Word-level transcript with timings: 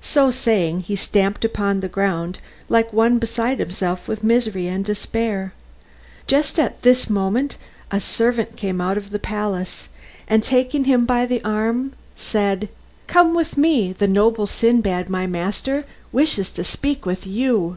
So 0.00 0.30
saying 0.30 0.84
he 0.84 0.96
stamped 0.96 1.44
upon 1.44 1.80
the 1.80 1.88
ground 1.90 2.38
like 2.70 2.94
one 2.94 3.18
beside 3.18 3.58
himself 3.58 4.08
with 4.08 4.24
misery 4.24 4.66
and 4.68 4.82
despair. 4.82 5.52
Just 6.26 6.58
at 6.58 6.80
this 6.80 7.10
moment 7.10 7.58
a 7.90 8.00
servant 8.00 8.56
came 8.56 8.80
out 8.80 8.96
of 8.96 9.10
the 9.10 9.18
palace, 9.18 9.88
and 10.26 10.42
taking 10.42 10.84
him 10.84 11.04
by 11.04 11.26
the 11.26 11.44
arm 11.44 11.92
said, 12.16 12.70
"Come 13.06 13.34
with 13.34 13.58
me, 13.58 13.92
the 13.92 14.08
noble 14.08 14.46
Sindbad, 14.46 15.10
my 15.10 15.26
master, 15.26 15.84
wishes 16.10 16.50
to 16.52 16.64
speak 16.64 17.02
to 17.04 17.28
you." 17.28 17.76